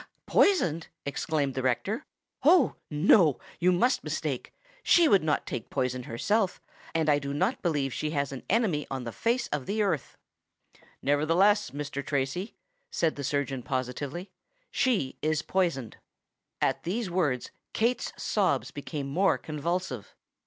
"Poisoned!" 0.25 0.87
exclaimed 1.05 1.53
the 1.53 1.61
rector. 1.61 2.07
"Oh! 2.43 2.73
no—you 2.89 3.71
must 3.71 4.03
mistake. 4.03 4.51
She 4.81 5.07
would 5.07 5.21
not 5.21 5.45
take 5.45 5.69
poison 5.69 6.01
herself, 6.01 6.59
and 6.95 7.07
I 7.07 7.19
do 7.19 7.35
not 7.35 7.61
believe 7.61 7.93
she 7.93 8.09
has 8.09 8.31
an 8.31 8.41
enemy 8.49 8.87
on 8.89 9.03
the 9.03 9.11
face 9.11 9.45
of 9.49 9.67
the 9.67 9.83
earth." 9.83 10.17
"Nevertheless, 11.03 11.69
Mr. 11.69 12.03
Tracy," 12.03 12.55
said 12.91 13.15
the 13.15 13.23
surgeon 13.23 13.61
positively, 13.61 14.31
"she 14.71 15.19
is 15.21 15.43
poisoned." 15.43 15.97
At 16.59 16.81
these 16.81 17.11
words 17.11 17.51
Kate's 17.73 18.11
sobs 18.17 18.71
became 18.71 19.05
more 19.05 19.37
convulsive. 19.37 20.15